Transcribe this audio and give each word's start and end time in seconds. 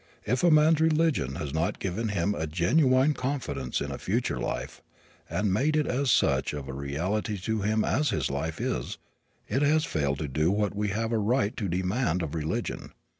If 0.25 0.43
a 0.43 0.49
man's 0.49 0.81
religion 0.81 1.35
has 1.35 1.53
not 1.53 1.77
given 1.77 2.07
him 2.07 2.33
a 2.33 2.47
genuine 2.47 3.13
confidence 3.13 3.79
in 3.81 3.91
a 3.91 3.99
future 3.99 4.39
life, 4.39 4.81
and 5.29 5.53
made 5.53 5.75
it 5.75 5.85
as 5.85 6.19
much 6.23 6.53
of 6.55 6.67
a 6.67 6.73
reality 6.73 7.37
to 7.37 7.61
him 7.61 7.85
as 7.85 8.09
this 8.09 8.31
life 8.31 8.59
is, 8.59 8.97
it 9.47 9.61
has 9.61 9.85
failed 9.85 10.17
to 10.17 10.27
do 10.27 10.49
what 10.49 10.73
we 10.75 10.87
have 10.87 11.11
a 11.11 11.19
right 11.19 11.55
to 11.55 11.69
demand 11.69 12.23
of 12.23 12.33
religion. 12.33 12.93